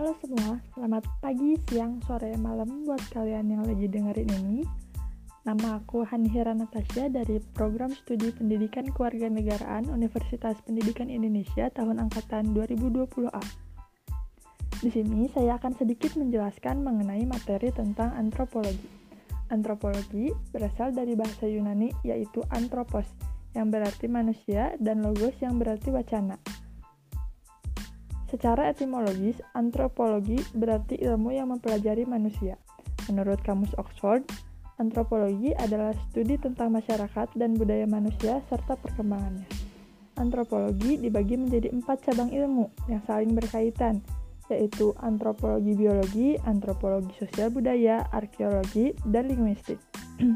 Halo 0.00 0.16
semua, 0.16 0.56
selamat 0.72 1.04
pagi, 1.20 1.60
siang, 1.68 2.00
sore, 2.08 2.32
malam 2.40 2.88
buat 2.88 3.04
kalian 3.12 3.52
yang 3.52 3.68
lagi 3.68 3.84
dengerin 3.84 4.32
ini. 4.32 4.64
Nama 5.44 5.76
aku 5.76 6.08
Hanhira 6.08 6.56
Natasha 6.56 7.12
dari 7.12 7.36
Program 7.52 7.92
Studi 7.92 8.32
Pendidikan 8.32 8.88
Kewarganegaraan 8.88 9.92
Universitas 9.92 10.56
Pendidikan 10.64 11.12
Indonesia 11.12 11.68
tahun 11.68 12.00
angkatan 12.00 12.56
2020A. 12.56 13.44
Di 14.80 14.88
sini 14.88 15.28
saya 15.36 15.60
akan 15.60 15.76
sedikit 15.76 16.16
menjelaskan 16.16 16.80
mengenai 16.80 17.28
materi 17.28 17.68
tentang 17.68 18.16
antropologi. 18.16 18.88
Antropologi 19.52 20.32
berasal 20.48 20.96
dari 20.96 21.12
bahasa 21.12 21.44
Yunani 21.44 21.92
yaitu 22.08 22.40
anthropos, 22.48 23.04
yang 23.52 23.68
berarti 23.68 24.08
manusia, 24.08 24.72
dan 24.80 25.04
logos 25.04 25.36
yang 25.44 25.60
berarti 25.60 25.92
wacana. 25.92 26.40
Secara 28.30 28.70
etimologis, 28.70 29.42
antropologi 29.58 30.38
berarti 30.54 30.94
ilmu 31.02 31.34
yang 31.34 31.50
mempelajari 31.50 32.06
manusia. 32.06 32.54
Menurut 33.10 33.42
Kamus 33.42 33.74
Oxford, 33.74 34.22
antropologi 34.78 35.50
adalah 35.58 35.90
studi 36.08 36.38
tentang 36.38 36.70
masyarakat 36.70 37.34
dan 37.34 37.58
budaya 37.58 37.90
manusia 37.90 38.38
serta 38.46 38.78
perkembangannya. 38.78 39.50
Antropologi 40.14 40.94
dibagi 41.02 41.42
menjadi 41.42 41.74
empat 41.74 42.06
cabang 42.06 42.30
ilmu 42.30 42.70
yang 42.86 43.02
saling 43.02 43.34
berkaitan, 43.34 43.98
yaitu 44.46 44.94
antropologi 45.02 45.74
biologi, 45.74 46.38
antropologi 46.46 47.10
sosial 47.18 47.50
budaya, 47.50 48.06
arkeologi, 48.14 48.94
dan 49.10 49.26
linguistik. 49.26 49.82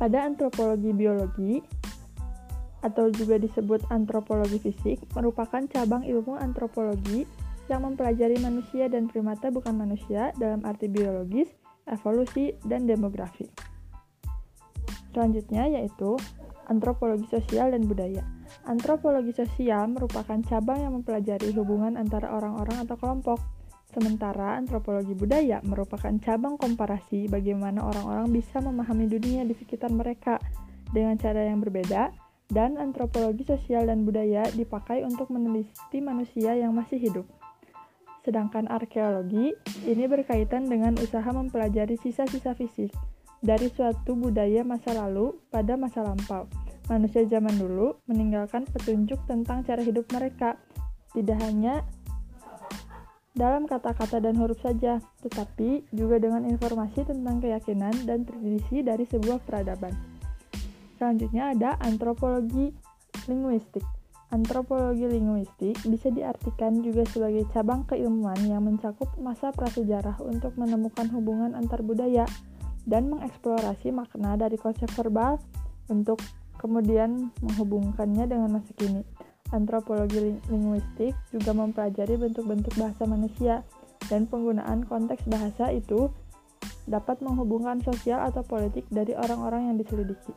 Pada 0.00 0.28
antropologi 0.28 0.92
biologi, 0.92 1.64
atau 2.80 3.10
juga 3.10 3.40
disebut 3.42 3.86
antropologi 3.90 4.62
fisik, 4.62 5.02
merupakan 5.18 5.62
cabang 5.66 6.06
ilmu 6.06 6.38
antropologi 6.38 7.26
yang 7.68 7.84
mempelajari 7.84 8.40
manusia 8.40 8.88
dan 8.88 9.10
primata 9.10 9.52
bukan 9.52 9.76
manusia 9.76 10.32
dalam 10.40 10.64
arti 10.64 10.88
biologis, 10.88 11.50
evolusi, 11.84 12.56
dan 12.64 12.88
demografi. 12.88 13.44
Selanjutnya 15.12 15.68
yaitu 15.68 16.16
antropologi 16.68 17.28
sosial 17.28 17.72
dan 17.72 17.84
budaya. 17.84 18.24
Antropologi 18.64 19.32
sosial 19.32 19.88
merupakan 19.88 20.36
cabang 20.44 20.84
yang 20.84 20.92
mempelajari 20.96 21.52
hubungan 21.56 21.96
antara 21.96 22.32
orang-orang 22.32 22.84
atau 22.84 22.96
kelompok. 22.96 23.40
Sementara 23.88 24.60
antropologi 24.60 25.16
budaya 25.16 25.64
merupakan 25.64 26.12
cabang 26.20 26.60
komparasi 26.60 27.24
bagaimana 27.24 27.88
orang-orang 27.88 28.28
bisa 28.28 28.60
memahami 28.60 29.08
dunia 29.08 29.48
di 29.48 29.56
sekitar 29.56 29.88
mereka 29.88 30.36
dengan 30.92 31.16
cara 31.16 31.48
yang 31.48 31.64
berbeda 31.64 32.27
dan 32.48 32.80
antropologi 32.80 33.44
sosial 33.44 33.88
dan 33.88 34.08
budaya 34.08 34.48
dipakai 34.56 35.04
untuk 35.04 35.28
meneliti 35.28 36.00
manusia 36.00 36.56
yang 36.56 36.72
masih 36.72 36.96
hidup. 36.96 37.26
Sedangkan 38.24 38.68
arkeologi 38.68 39.56
ini 39.88 40.04
berkaitan 40.08 40.68
dengan 40.68 40.96
usaha 41.00 41.28
mempelajari 41.28 41.96
sisa-sisa 42.00 42.52
fisik 42.56 42.92
dari 43.40 43.70
suatu 43.70 44.18
budaya 44.18 44.66
masa 44.66 44.96
lalu 44.96 45.36
pada 45.52 45.78
masa 45.78 46.02
lampau. 46.04 46.48
Manusia 46.88 47.24
zaman 47.28 47.56
dulu 47.60 48.00
meninggalkan 48.08 48.64
petunjuk 48.64 49.20
tentang 49.28 49.60
cara 49.64 49.84
hidup 49.84 50.08
mereka, 50.08 50.56
tidak 51.12 51.36
hanya 51.44 51.84
dalam 53.36 53.68
kata-kata 53.68 54.18
dan 54.18 54.34
huruf 54.40 54.58
saja, 54.64 54.98
tetapi 55.22 55.86
juga 55.94 56.18
dengan 56.18 56.48
informasi 56.48 57.06
tentang 57.06 57.38
keyakinan 57.38 57.94
dan 58.08 58.24
tradisi 58.24 58.82
dari 58.82 59.04
sebuah 59.06 59.44
peradaban. 59.44 59.94
Selanjutnya 60.98 61.54
ada 61.54 61.78
antropologi 61.78 62.74
linguistik. 63.30 63.86
Antropologi 64.28 65.08
linguistik 65.08 65.78
bisa 65.88 66.12
diartikan 66.12 66.84
juga 66.84 67.06
sebagai 67.08 67.48
cabang 67.54 67.86
keilmuan 67.88 68.36
yang 68.44 68.66
mencakup 68.66 69.08
masa 69.16 69.54
prasejarah 69.54 70.20
untuk 70.20 70.52
menemukan 70.60 71.08
hubungan 71.08 71.56
antar 71.56 71.80
budaya 71.80 72.28
dan 72.84 73.08
mengeksplorasi 73.08 73.88
makna 73.88 74.36
dari 74.36 74.60
konsep 74.60 74.90
verbal 74.92 75.40
untuk 75.88 76.20
kemudian 76.60 77.32
menghubungkannya 77.40 78.28
dengan 78.28 78.60
masa 78.60 78.68
kini. 78.76 79.00
Antropologi 79.48 80.36
linguistik 80.52 81.16
juga 81.32 81.56
mempelajari 81.56 82.20
bentuk-bentuk 82.20 82.76
bahasa 82.76 83.08
manusia 83.08 83.64
dan 84.12 84.28
penggunaan 84.28 84.84
konteks 84.84 85.24
bahasa 85.24 85.72
itu 85.72 86.12
dapat 86.84 87.20
menghubungkan 87.24 87.80
sosial 87.80 88.24
atau 88.24 88.44
politik 88.44 88.84
dari 88.92 89.16
orang-orang 89.16 89.72
yang 89.72 89.76
diselidiki. 89.80 90.32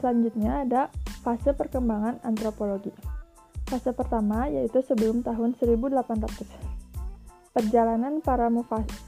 Selanjutnya 0.00 0.64
ada 0.64 0.82
fase 1.20 1.52
perkembangan 1.52 2.24
antropologi. 2.24 2.90
Fase 3.68 3.92
pertama 3.92 4.48
yaitu 4.48 4.80
sebelum 4.80 5.20
tahun 5.20 5.54
1800. 5.60 6.80
Perjalanan 7.50 8.24
para 8.24 8.48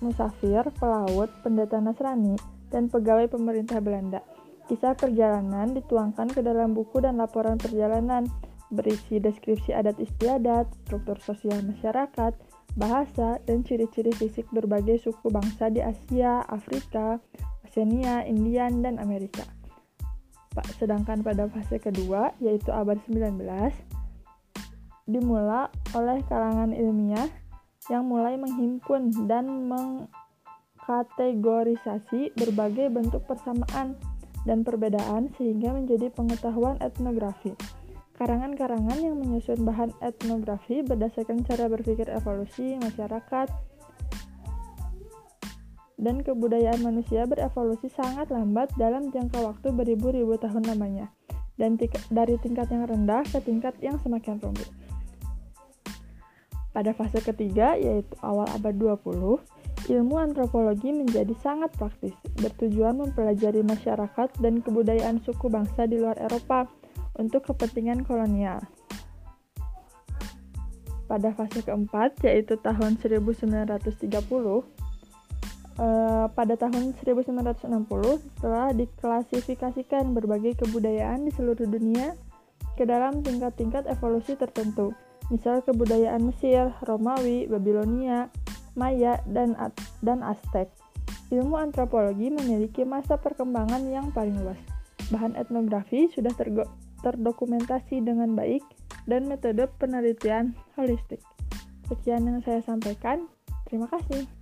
musafir, 0.00 0.64
pelaut, 0.80 1.28
pendeta 1.44 1.76
Nasrani, 1.78 2.40
dan 2.72 2.88
pegawai 2.88 3.28
pemerintah 3.28 3.84
Belanda. 3.84 4.24
Kisah 4.68 4.96
perjalanan 4.96 5.72
dituangkan 5.76 6.28
ke 6.32 6.40
dalam 6.44 6.72
buku 6.76 7.00
dan 7.00 7.18
laporan 7.18 7.56
perjalanan, 7.56 8.28
berisi 8.68 9.16
deskripsi 9.18 9.72
adat 9.72 9.96
istiadat, 9.96 10.68
struktur 10.84 11.16
sosial 11.24 11.64
masyarakat, 11.64 12.36
bahasa, 12.76 13.40
dan 13.48 13.64
ciri-ciri 13.64 14.12
fisik 14.14 14.46
berbagai 14.54 15.02
suku 15.02 15.32
bangsa 15.32 15.72
di 15.72 15.80
Asia, 15.80 16.44
Afrika, 16.46 17.18
Oseania, 17.64 18.22
Indian, 18.28 18.84
dan 18.84 19.00
Amerika. 19.00 19.57
Sedangkan 20.78 21.22
pada 21.22 21.46
fase 21.50 21.78
kedua, 21.78 22.32
yaitu 22.42 22.70
abad 22.72 22.98
19, 23.06 23.38
dimulai 25.08 25.72
oleh 25.96 26.20
kalangan 26.28 26.76
ilmiah 26.76 27.28
yang 27.88 28.04
mulai 28.04 28.36
menghimpun 28.36 29.10
dan 29.24 29.68
mengkategorisasi 30.84 32.36
berbagai 32.36 32.92
bentuk 32.92 33.24
persamaan 33.24 33.96
dan 34.44 34.64
perbedaan 34.64 35.32
sehingga 35.40 35.72
menjadi 35.72 36.12
pengetahuan 36.12 36.76
etnografi. 36.84 37.56
Karangan-karangan 38.18 38.98
yang 38.98 39.14
menyusun 39.16 39.62
bahan 39.62 39.94
etnografi 40.02 40.82
berdasarkan 40.82 41.46
cara 41.46 41.70
berpikir 41.70 42.10
evolusi 42.10 42.74
masyarakat, 42.82 43.46
dan 45.98 46.22
kebudayaan 46.22 46.80
manusia 46.80 47.26
berevolusi 47.26 47.90
sangat 47.90 48.30
lambat 48.30 48.70
dalam 48.78 49.10
jangka 49.10 49.42
waktu 49.42 49.74
beribu-ribu 49.74 50.38
tahun 50.38 50.64
lamanya, 50.70 51.10
dan 51.58 51.74
dari 52.08 52.38
tingkat 52.38 52.70
yang 52.70 52.86
rendah 52.86 53.26
ke 53.26 53.42
tingkat 53.42 53.74
yang 53.82 53.98
semakin 53.98 54.38
rumit. 54.38 54.70
Pada 56.70 56.94
fase 56.94 57.18
ketiga, 57.18 57.74
yaitu 57.74 58.14
awal 58.22 58.46
abad 58.54 58.78
20, 58.78 59.42
ilmu 59.90 60.14
antropologi 60.14 60.94
menjadi 60.94 61.34
sangat 61.42 61.74
praktis, 61.74 62.14
bertujuan 62.38 63.02
mempelajari 63.02 63.66
masyarakat 63.66 64.28
dan 64.38 64.62
kebudayaan 64.62 65.18
suku 65.26 65.50
bangsa 65.50 65.90
di 65.90 65.98
luar 65.98 66.14
Eropa 66.22 66.70
untuk 67.18 67.50
kepentingan 67.50 68.06
kolonial. 68.06 68.62
Pada 71.10 71.32
fase 71.34 71.64
keempat, 71.64 72.20
yaitu 72.22 72.60
tahun 72.60 73.00
1930, 73.00 73.98
Uh, 75.78 76.26
pada 76.34 76.58
tahun 76.58 76.90
1960 77.06 77.62
telah 78.42 78.74
diklasifikasikan 78.74 80.10
berbagai 80.10 80.58
kebudayaan 80.58 81.22
di 81.22 81.30
seluruh 81.30 81.70
dunia 81.70 82.18
ke 82.74 82.82
dalam 82.82 83.22
tingkat-tingkat 83.22 83.86
evolusi 83.86 84.34
tertentu, 84.34 84.90
misal 85.30 85.62
kebudayaan 85.62 86.34
Mesir, 86.34 86.74
Romawi, 86.82 87.46
Babilonia, 87.46 88.26
Maya, 88.74 89.22
dan 89.30 89.54
dan 90.02 90.22
Aztec. 90.26 90.66
Ilmu 91.30 91.54
antropologi 91.58 92.30
memiliki 92.30 92.82
masa 92.82 93.14
perkembangan 93.14 93.86
yang 93.86 94.10
paling 94.10 94.34
luas. 94.40 94.58
Bahan 95.14 95.38
etnografi 95.38 96.08
sudah 96.10 96.32
terdokumentasi 97.04 98.00
dengan 98.00 98.32
baik 98.32 98.64
dan 99.04 99.28
metode 99.28 99.68
penelitian 99.76 100.56
holistik. 100.74 101.20
Sekian 101.88 102.24
yang 102.24 102.40
saya 102.44 102.64
sampaikan. 102.64 103.28
Terima 103.68 103.88
kasih. 103.92 104.37